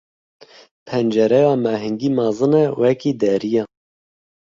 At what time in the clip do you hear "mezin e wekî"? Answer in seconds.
2.17-3.11